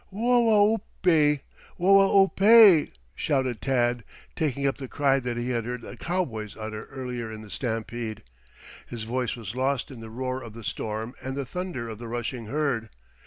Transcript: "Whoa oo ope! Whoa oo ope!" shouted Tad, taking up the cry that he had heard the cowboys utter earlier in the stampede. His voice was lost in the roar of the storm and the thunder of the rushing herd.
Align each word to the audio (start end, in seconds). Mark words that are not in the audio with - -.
"Whoa 0.09 0.71
oo 0.73 0.73
ope! 0.73 1.37
Whoa 1.77 2.25
oo 2.25 2.31
ope!" 2.39 2.89
shouted 3.13 3.61
Tad, 3.61 4.03
taking 4.35 4.65
up 4.65 4.79
the 4.79 4.87
cry 4.87 5.19
that 5.19 5.37
he 5.37 5.51
had 5.51 5.63
heard 5.65 5.83
the 5.83 5.95
cowboys 5.95 6.57
utter 6.57 6.85
earlier 6.85 7.31
in 7.31 7.41
the 7.41 7.51
stampede. 7.51 8.23
His 8.87 9.03
voice 9.03 9.35
was 9.35 9.53
lost 9.55 9.91
in 9.91 9.99
the 9.99 10.09
roar 10.09 10.41
of 10.41 10.53
the 10.53 10.63
storm 10.63 11.13
and 11.21 11.35
the 11.35 11.45
thunder 11.45 11.87
of 11.87 11.99
the 11.99 12.07
rushing 12.07 12.47
herd. 12.47 12.89